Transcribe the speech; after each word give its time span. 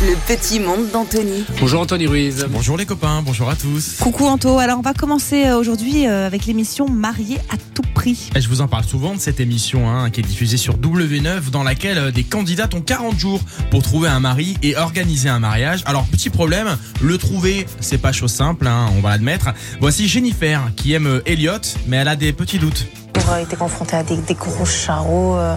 Le 0.00 0.14
petit 0.32 0.60
monde 0.60 0.88
d'Anthony. 0.92 1.44
Bonjour 1.58 1.80
Anthony 1.80 2.06
Ruiz. 2.06 2.46
Bonjour 2.50 2.76
les 2.76 2.86
copains, 2.86 3.20
bonjour 3.24 3.50
à 3.50 3.56
tous. 3.56 3.96
Coucou 4.00 4.26
Anto, 4.26 4.58
alors 4.58 4.78
on 4.78 4.82
va 4.82 4.94
commencer 4.94 5.46
euh, 5.46 5.58
aujourd'hui 5.58 6.06
euh, 6.06 6.24
avec 6.24 6.46
l'émission 6.46 6.88
Marié 6.88 7.38
à 7.52 7.56
tout 7.74 7.82
prix. 7.94 8.30
Et 8.36 8.40
je 8.40 8.48
vous 8.48 8.60
en 8.60 8.68
parle 8.68 8.84
souvent 8.84 9.14
de 9.14 9.18
cette 9.18 9.40
émission 9.40 9.90
hein, 9.90 10.10
qui 10.10 10.20
est 10.20 10.22
diffusée 10.22 10.56
sur 10.56 10.76
W9 10.78 11.50
dans 11.50 11.64
laquelle 11.64 11.98
euh, 11.98 12.10
des 12.12 12.22
candidates 12.22 12.74
ont 12.74 12.80
40 12.80 13.18
jours 13.18 13.40
pour 13.72 13.82
trouver 13.82 14.08
un 14.08 14.20
mari 14.20 14.56
et 14.62 14.76
organiser 14.76 15.28
un 15.30 15.40
mariage. 15.40 15.82
Alors 15.84 16.04
petit 16.04 16.30
problème, 16.30 16.76
le 17.02 17.18
trouver 17.18 17.66
c'est 17.80 17.98
pas 17.98 18.12
chose 18.12 18.32
simple, 18.32 18.68
hein, 18.68 18.90
on 18.96 19.00
va 19.00 19.10
l'admettre. 19.10 19.48
Voici 19.80 20.06
Jennifer 20.06 20.70
qui 20.76 20.92
aime 20.92 21.22
Elliot 21.26 21.54
mais 21.88 21.96
elle 21.96 22.08
a 22.08 22.14
des 22.14 22.32
petits 22.32 22.58
doutes. 22.60 22.86
J'aurais 23.26 23.42
été 23.42 23.56
confrontée 23.56 23.96
à 23.96 24.04
des, 24.04 24.16
des 24.18 24.34
gros 24.34 24.64
charreaux. 24.64 25.34
euh, 25.36 25.56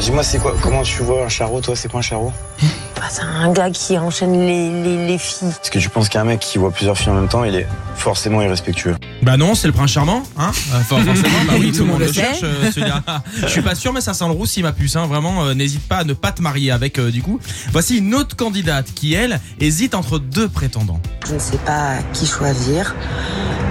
Dis-moi, 0.00 0.22
c'est 0.22 0.38
quoi 0.38 0.56
Comment 0.62 0.82
tu 0.82 1.02
vois 1.02 1.26
un 1.26 1.28
charreau, 1.28 1.60
toi 1.60 1.76
C'est 1.76 1.90
quoi 1.90 2.00
un 2.00 2.02
charreau 2.02 2.32
bah, 3.02 3.08
c'est 3.10 3.22
un 3.22 3.52
gars 3.52 3.70
qui 3.70 3.98
enchaîne 3.98 4.46
les, 4.46 4.70
les, 4.82 5.06
les 5.08 5.18
filles. 5.18 5.48
Est-ce 5.48 5.70
que 5.72 5.78
tu 5.80 5.88
penses 5.88 6.08
qu'un 6.08 6.22
mec 6.24 6.38
qui 6.38 6.58
voit 6.58 6.70
plusieurs 6.70 6.96
filles 6.96 7.10
en 7.10 7.14
même 7.16 7.28
temps, 7.28 7.42
il 7.42 7.56
est 7.56 7.66
forcément 7.96 8.40
irrespectueux 8.42 8.96
Bah 9.22 9.36
non, 9.36 9.54
c'est 9.56 9.66
le 9.66 9.72
prince 9.72 9.90
charmant, 9.90 10.22
hein 10.38 10.52
euh, 10.72 10.78
enfin, 10.80 11.02
Forcément, 11.04 11.38
bah 11.48 11.54
oui, 11.58 11.72
tout 11.72 11.80
le 11.84 11.90
monde 11.90 12.00
le 12.00 12.12
cherche. 12.12 12.40
euh, 12.44 12.70
celui-là. 12.70 13.02
Je 13.42 13.46
suis 13.48 13.62
pas 13.62 13.74
sûr, 13.74 13.92
mais 13.92 14.00
ça 14.00 14.14
sent 14.14 14.24
le 14.26 14.30
roussi 14.32 14.62
ma 14.62 14.72
puce. 14.72 14.94
Hein, 14.96 15.06
vraiment, 15.06 15.44
euh, 15.44 15.54
n'hésite 15.54 15.86
pas 15.88 15.98
à 15.98 16.04
ne 16.04 16.12
pas 16.12 16.30
te 16.32 16.42
marier 16.42 16.70
avec. 16.70 16.98
euh, 17.00 17.10
du 17.10 17.22
coup, 17.22 17.40
voici 17.72 17.98
une 17.98 18.14
autre 18.14 18.36
candidate 18.36 18.86
qui 18.94 19.14
elle 19.14 19.40
hésite 19.60 19.94
entre 19.96 20.18
deux 20.20 20.48
prétendants. 20.48 21.00
Je 21.26 21.34
ne 21.34 21.38
sais 21.40 21.58
pas 21.58 21.96
qui 22.12 22.26
choisir. 22.26 22.94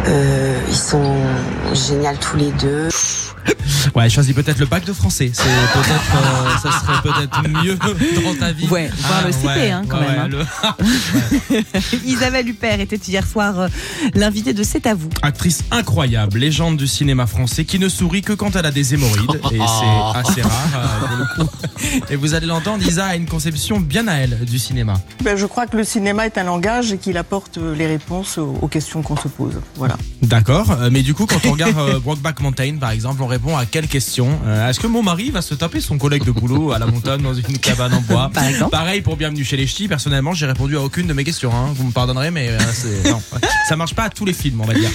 Euh, 0.07 0.59
ils 0.67 0.75
sont 0.75 1.15
géniaux 1.73 2.09
tous 2.19 2.35
les 2.37 2.51
deux. 2.53 2.89
Ouais, 3.95 4.09
choisis 4.09 4.33
peut-être 4.33 4.59
le 4.59 4.67
bac 4.67 4.85
de 4.85 4.93
français. 4.93 5.31
C'est 5.33 5.43
peut-être, 5.43 6.15
euh, 6.15 6.57
ça 6.61 6.71
serait 6.79 7.01
peut-être 7.01 7.49
mieux 7.63 7.75
dans 8.23 8.35
ta 8.39 8.51
vie. 8.51 8.67
Ouais, 8.67 8.89
voir 9.07 9.25
le 9.25 9.31
CP, 9.31 9.71
hein, 9.71 9.81
quand 9.87 9.99
ouais, 9.99 10.05
même, 10.17 10.31
le- 10.31 10.45
Isabelle 12.05 12.47
Huppert 12.47 12.79
était 12.79 12.97
hier 12.97 13.25
soir 13.25 13.59
euh, 13.59 13.67
l'invitée 14.13 14.53
de 14.53 14.63
C'est 14.63 14.85
à 14.85 14.93
vous. 14.93 15.09
Actrice 15.21 15.63
incroyable, 15.71 16.37
légende 16.37 16.77
du 16.77 16.87
cinéma 16.87 17.25
français, 17.27 17.65
qui 17.65 17.79
ne 17.79 17.89
sourit 17.89 18.21
que 18.21 18.33
quand 18.33 18.55
elle 18.55 18.65
a 18.65 18.71
des 18.71 18.93
hémorroïdes, 18.93 19.39
et 19.51 19.57
c'est 19.57 20.19
assez 20.19 20.41
rare 20.41 20.89
euh. 21.39 21.43
Et 22.09 22.15
vous 22.15 22.33
allez 22.33 22.47
l'entendre, 22.47 22.85
Isa 22.85 23.07
a 23.07 23.15
une 23.15 23.25
conception 23.27 23.79
bien 23.79 24.07
à 24.07 24.13
elle 24.15 24.45
du 24.45 24.59
cinéma. 24.59 24.93
Ben, 25.23 25.35
je 25.35 25.45
crois 25.45 25.65
que 25.67 25.75
le 25.77 25.83
cinéma 25.83 26.25
est 26.27 26.37
un 26.37 26.43
langage 26.43 26.91
et 26.93 26.97
qu'il 26.97 27.17
apporte 27.17 27.57
les 27.57 27.87
réponses 27.87 28.37
aux 28.37 28.67
questions 28.67 29.01
qu'on 29.01 29.17
se 29.17 29.27
pose. 29.27 29.59
Voilà. 29.75 29.97
D'accord, 30.21 30.77
mais 30.91 31.01
du 31.01 31.13
coup, 31.13 31.25
quand 31.25 31.45
on 31.45 31.51
regarde 31.51 31.77
euh, 31.77 31.99
Brokeback 31.99 32.39
Mountain, 32.41 32.77
par 32.79 32.91
exemple, 32.91 33.21
on 33.23 33.27
répond 33.31 33.57
à 33.57 33.65
quelle 33.65 33.87
question 33.87 34.39
Euh, 34.45 34.69
Est-ce 34.69 34.79
que 34.79 34.87
mon 34.87 35.01
mari 35.03 35.31
va 35.31 35.41
se 35.41 35.55
taper 35.55 35.81
son 35.81 35.97
collègue 35.97 36.23
de 36.23 36.31
boulot 36.31 36.71
à 36.71 36.79
la 36.79 36.85
montagne 36.85 37.21
dans 37.21 37.33
une 37.33 37.57
cabane 37.57 37.93
en 37.93 38.01
bois 38.01 38.29
Par 38.33 38.43
exemple. 38.45 38.71
Pareil 38.71 39.01
pour 39.01 39.17
Bienvenue 39.17 39.43
chez 39.43 39.57
les 39.57 39.65
Ch'tis, 39.67 39.87
personnellement, 39.87 40.33
j'ai 40.33 40.45
répondu 40.45 40.77
à 40.77 40.81
aucune 40.81 41.07
de 41.07 41.13
mes 41.13 41.23
questions. 41.23 41.51
hein. 41.53 41.71
Vous 41.75 41.85
me 41.85 41.91
pardonnerez, 41.91 42.29
mais 42.31 42.49
euh, 42.49 43.09
non, 43.09 43.21
ça 43.69 43.75
marche 43.75 43.95
pas 43.95 44.03
à 44.03 44.09
tous 44.09 44.25
les 44.25 44.33
films, 44.33 44.61
on 44.61 44.65
va 44.65 44.73
dire. 44.75 44.89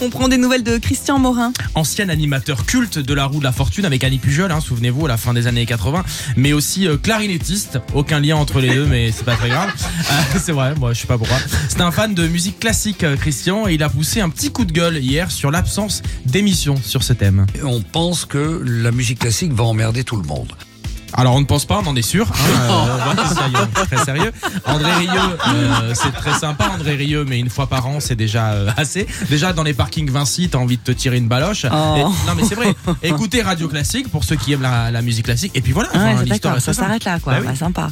On 0.00 0.10
prend 0.10 0.28
des 0.28 0.36
nouvelles 0.36 0.62
de 0.62 0.78
Christian 0.78 1.18
Morin. 1.18 1.52
ancien 1.74 2.08
animateur 2.08 2.64
culte 2.66 3.00
de 3.00 3.14
la 3.14 3.24
roue 3.24 3.40
de 3.40 3.44
la 3.44 3.50
fortune 3.50 3.84
avec 3.84 4.04
Annie 4.04 4.18
Pujol, 4.18 4.52
hein, 4.52 4.60
souvenez-vous, 4.60 5.06
à 5.06 5.08
la 5.08 5.16
fin 5.16 5.34
des 5.34 5.48
années 5.48 5.66
80, 5.66 6.04
mais 6.36 6.52
aussi 6.52 6.86
euh, 6.86 6.96
clarinettiste, 6.96 7.80
aucun 7.94 8.20
lien 8.20 8.36
entre 8.36 8.60
les 8.60 8.72
deux, 8.72 8.86
mais 8.86 9.10
c'est 9.10 9.24
pas 9.24 9.34
très 9.34 9.48
grave. 9.48 9.70
Euh, 9.76 10.38
c'est 10.40 10.52
vrai, 10.52 10.74
moi 10.76 10.92
je 10.92 11.00
sais 11.00 11.08
pas 11.08 11.18
pourquoi. 11.18 11.38
C'est 11.68 11.80
un 11.80 11.90
fan 11.90 12.14
de 12.14 12.28
musique 12.28 12.60
classique, 12.60 13.02
euh, 13.02 13.16
Christian, 13.16 13.66
et 13.66 13.74
il 13.74 13.82
a 13.82 13.88
poussé 13.88 14.20
un 14.20 14.30
petit 14.30 14.52
coup 14.52 14.64
de 14.64 14.72
gueule 14.72 14.98
hier 14.98 15.32
sur 15.32 15.50
l'absence 15.50 16.02
d'émissions 16.26 16.76
sur 16.76 17.02
ce 17.02 17.12
thème. 17.12 17.46
On 17.64 17.80
pense 17.80 18.24
que 18.24 18.62
la 18.64 18.92
musique 18.92 19.18
classique 19.18 19.52
va 19.52 19.64
emmerder 19.64 20.04
tout 20.04 20.16
le 20.16 20.26
monde. 20.26 20.52
Alors 21.18 21.34
on 21.34 21.40
ne 21.40 21.46
pense 21.46 21.64
pas, 21.64 21.80
on 21.84 21.86
en 21.88 21.96
est 21.96 22.02
sûr. 22.02 22.28
Hein, 22.30 22.36
euh, 22.70 22.96
voilà, 23.04 23.28
soyons 23.28 23.68
très 23.74 24.04
sérieux. 24.04 24.32
André 24.64 24.92
Rieu, 24.94 25.10
euh, 25.48 25.92
c'est 25.94 26.12
très 26.12 26.32
sympa, 26.38 26.70
André 26.72 26.94
Rieu, 26.94 27.24
mais 27.24 27.40
une 27.40 27.50
fois 27.50 27.66
par 27.66 27.86
an, 27.88 27.98
c'est 27.98 28.14
déjà 28.14 28.52
euh, 28.52 28.70
assez. 28.76 29.06
Déjà 29.28 29.52
dans 29.52 29.64
les 29.64 29.74
parkings 29.74 30.08
Vinci, 30.10 30.48
t'as 30.48 30.58
envie 30.58 30.76
de 30.76 30.82
te 30.82 30.92
tirer 30.92 31.16
une 31.18 31.26
baloche. 31.26 31.66
Oh. 31.70 31.94
Et- 31.96 32.02
non 32.02 32.34
mais 32.36 32.44
c'est 32.48 32.54
vrai. 32.54 32.72
Écoutez 33.02 33.42
Radio 33.42 33.66
Classique 33.68 34.08
pour 34.10 34.22
ceux 34.22 34.36
qui 34.36 34.52
aiment 34.52 34.62
la, 34.62 34.92
la 34.92 35.02
musique 35.02 35.24
classique. 35.24 35.50
Et 35.56 35.60
puis 35.60 35.72
voilà. 35.72 35.90
Ouais, 35.90 36.14
enfin, 36.14 36.22
l'histoire 36.22 36.60
ça 36.60 36.72
s'arrête 36.72 37.04
là, 37.04 37.18
quoi. 37.18 37.32
Bah 37.34 37.38
oui. 37.42 37.46
Bah, 37.48 37.56
sympa. 37.56 37.90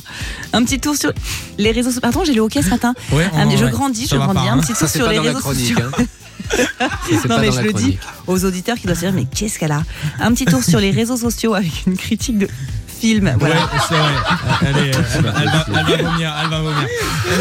Un 0.52 0.64
petit 0.64 0.78
tour 0.78 0.94
sur 0.94 1.10
les 1.58 1.72
réseaux 1.72 1.88
sociaux. 1.88 2.02
Pardon, 2.02 2.22
j'ai 2.24 2.32
le 2.34 2.42
hockey 2.42 2.62
ce 2.62 2.68
matin. 2.70 2.94
Ouais, 3.10 3.28
on- 3.32 3.50
je 3.56 3.64
ouais, 3.64 3.70
grandis, 3.72 4.06
ça 4.06 4.16
je 4.16 4.20
grandis. 4.20 4.34
pas, 4.34 4.40
un 4.52 4.58
hein. 4.58 4.60
petit 4.60 4.68
tour 4.74 4.76
Ça, 4.76 4.88
sur 4.88 5.06
pas 5.06 5.12
les 5.12 5.18
réseaux 5.18 5.40
sociaux. 5.40 5.78
hein. 5.98 6.04
Non 7.28 7.38
mais 7.40 7.50
je 7.50 7.60
le 7.60 7.72
dis 7.72 7.98
aux 8.28 8.44
auditeurs 8.44 8.76
qui 8.76 8.86
doivent 8.86 8.96
se 8.98 9.04
dire 9.06 9.12
mais 9.12 9.24
qu'est-ce 9.24 9.58
qu'elle 9.58 9.72
a? 9.72 9.82
Un 10.20 10.32
petit 10.32 10.44
tour 10.44 10.62
sur 10.62 10.78
les 10.78 10.92
réseaux 10.92 11.16
sociaux 11.16 11.54
avec 11.54 11.86
une 11.88 11.96
critique 11.96 12.38
de 12.38 12.46
film. 13.00 13.34
Voilà. 13.38 13.54
Ouais, 13.56 13.60
c'est 13.88 13.94
vrai. 13.94 14.12
Elle, 14.62 14.76
est- 14.88 14.90
elle 15.14 15.22
va- 15.22 15.32
elle 15.40 15.46
va, 15.48 15.64
elle 15.68 15.74
va 15.96 16.10
vomir, 16.10 16.34
elle 16.42 16.50
va 16.50 16.60
vomir. 16.60 16.88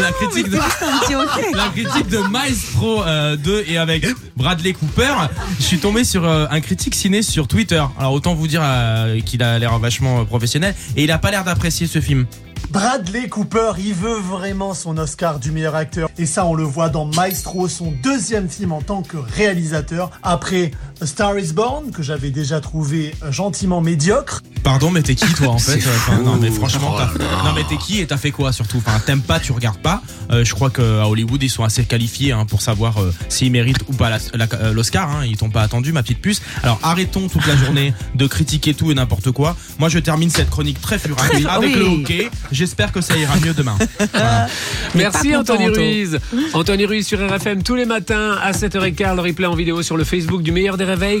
La 0.02 0.12
critique 0.12 0.50
de, 0.50 0.56
Un 0.56 0.98
petit 1.00 1.14
hockey. 1.14 1.46
la 1.54 1.68
critique 1.68 2.08
de 2.08 2.18
Maestro 2.30 3.02
euh, 3.04 3.36
2 3.36 3.64
et 3.68 3.78
avec 3.78 4.06
Bradley 4.36 4.72
Cooper, 4.72 5.12
je 5.58 5.64
suis 5.64 5.78
tombé 5.78 6.04
sur 6.04 6.24
euh, 6.24 6.46
un 6.50 6.60
critique 6.60 6.94
ciné 6.94 7.22
sur 7.22 7.48
Twitter. 7.48 7.82
Alors 7.98 8.12
autant 8.12 8.34
vous 8.34 8.46
dire 8.48 8.60
euh, 8.64 9.20
qu'il 9.20 9.42
a 9.42 9.58
l'air 9.58 9.78
vachement 9.78 10.20
euh, 10.20 10.24
professionnel 10.24 10.74
et 10.96 11.04
il 11.04 11.10
a 11.10 11.18
pas 11.18 11.30
l'air 11.30 11.44
d'apprécier 11.44 11.86
ce 11.86 12.00
film. 12.00 12.26
Bradley 12.70 13.28
Cooper, 13.28 13.72
il 13.78 13.94
veut 13.94 14.18
vraiment 14.18 14.74
son 14.74 14.98
Oscar 14.98 15.38
du 15.38 15.52
meilleur 15.52 15.76
acteur. 15.76 16.08
Et 16.18 16.26
ça, 16.26 16.44
on 16.46 16.54
le 16.54 16.64
voit 16.64 16.88
dans 16.88 17.04
Maestro, 17.06 17.68
son 17.68 17.92
deuxième 18.02 18.48
film 18.48 18.72
en 18.72 18.82
tant 18.82 19.02
que 19.02 19.16
réalisateur. 19.18 20.10
Après 20.22 20.72
A 21.00 21.06
Star 21.06 21.38
is 21.38 21.52
Born, 21.52 21.92
que 21.92 22.02
j'avais 22.02 22.30
déjà 22.30 22.60
trouvé 22.60 23.14
euh, 23.22 23.30
gentiment 23.30 23.80
médiocre. 23.80 24.42
Pardon, 24.66 24.90
mais 24.90 25.00
t'es 25.00 25.14
qui 25.14 25.32
toi 25.32 25.50
en 25.50 25.58
fait 25.60 25.76
Euh, 25.78 25.90
enfin, 25.96 26.18
Non 26.22 26.36
mais 26.40 26.50
franchement, 26.50 26.96
Oh 26.96 26.98
t'as- 26.98 27.44
non 27.44 27.52
mais 27.54 27.62
t'es 27.68 27.76
qui 27.76 28.00
et 28.00 28.06
t'as 28.08 28.16
fait 28.16 28.32
quoi 28.32 28.52
surtout? 28.52 28.82
Enfin, 28.84 28.98
t'aimes 28.98 29.20
pas, 29.22 29.38
tu 29.38 29.52
regardes 29.52 29.78
pas. 29.78 30.02
Euh, 30.32 30.44
je 30.44 30.52
crois 30.54 30.70
qu'à 30.70 31.06
Hollywood 31.06 31.40
ils 31.40 31.48
sont 31.48 31.62
assez 31.62 31.84
qualifiés 31.84 32.32
hein, 32.32 32.46
pour 32.46 32.60
savoir 32.62 32.98
euh, 33.00 33.14
s'ils 33.28 33.52
méritent 33.52 33.84
ou 33.86 33.92
pas 33.92 34.10
la- 34.10 34.18
la- 34.34 34.48
euh, 34.60 34.72
l'Oscar. 34.72 35.08
Hein, 35.08 35.24
ils 35.24 35.36
t'ont 35.36 35.50
pas 35.50 35.62
attendu, 35.62 35.92
ma 35.92 36.02
petite 36.02 36.20
puce. 36.20 36.42
Alors 36.64 36.80
arrêtons 36.82 37.28
toute 37.28 37.46
la 37.46 37.54
journée 37.56 37.94
de 38.16 38.26
critiquer 38.26 38.74
tout 38.74 38.90
et 38.90 38.94
n'importe 38.94 39.30
quoi. 39.30 39.56
Moi, 39.78 39.88
je 39.88 40.00
termine 40.00 40.30
cette 40.30 40.50
chronique 40.50 40.80
très 40.80 40.98
furax 40.98 41.28
Très- 41.30 41.46
avec 41.46 41.70
oui. 41.76 41.78
le 41.78 41.84
hockey. 41.86 42.30
J'espère 42.50 42.90
que 42.90 43.00
ça 43.00 43.16
ira 43.16 43.36
mieux 43.36 43.54
demain. 43.54 43.78
Voilà. 44.12 44.48
Merci 44.96 45.30
pas 45.30 45.36
content, 45.38 45.52
Anthony 45.54 45.68
Anto. 45.68 45.80
Ruiz. 45.80 46.18
Anthony 46.54 46.86
Ruiz 46.86 47.06
sur 47.06 47.20
RFM 47.20 47.62
tous 47.62 47.76
les 47.76 47.84
matins 47.84 48.36
à 48.42 48.50
7h15. 48.50 49.14
Le 49.14 49.20
replay 49.22 49.46
en 49.46 49.54
vidéo 49.54 49.82
sur 49.82 49.96
le 49.96 50.02
Facebook 50.04 50.42
du 50.42 50.50
meilleur 50.50 50.76
des 50.76 50.84
réveils. 50.84 51.20